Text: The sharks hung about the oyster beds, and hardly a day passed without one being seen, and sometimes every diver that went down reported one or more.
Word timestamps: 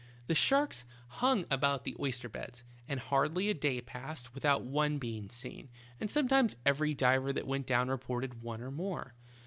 The 0.25 0.33
sharks 0.33 0.83
hung 1.19 1.45
about 1.51 1.83
the 1.83 1.95
oyster 1.99 2.27
beds, 2.27 2.63
and 2.87 2.99
hardly 2.99 3.51
a 3.51 3.53
day 3.53 3.81
passed 3.81 4.33
without 4.33 4.63
one 4.63 4.97
being 4.97 5.29
seen, 5.29 5.69
and 5.99 6.09
sometimes 6.09 6.55
every 6.65 6.95
diver 6.95 7.31
that 7.31 7.45
went 7.45 7.67
down 7.67 7.87
reported 7.87 8.41
one 8.41 8.61
or 8.63 8.71
more. 8.71 9.13